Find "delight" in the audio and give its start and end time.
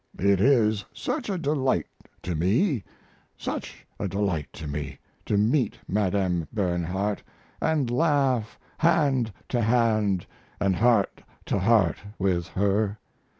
1.37-1.85, 4.07-4.51